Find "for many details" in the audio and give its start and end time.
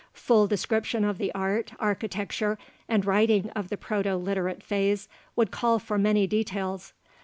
5.77-6.93